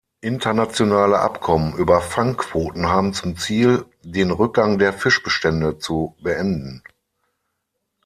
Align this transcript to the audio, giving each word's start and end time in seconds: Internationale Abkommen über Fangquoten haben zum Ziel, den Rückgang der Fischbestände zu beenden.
Internationale 0.21 1.19
Abkommen 1.19 1.75
über 1.75 2.01
Fangquoten 2.01 2.89
haben 2.89 3.13
zum 3.13 3.37
Ziel, 3.37 3.85
den 4.03 4.31
Rückgang 4.31 4.79
der 4.79 4.93
Fischbestände 4.93 5.77
zu 5.77 6.15
beenden. 6.23 6.81